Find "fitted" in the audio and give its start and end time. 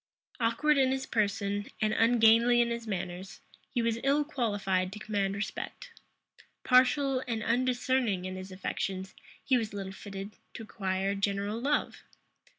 9.91-10.37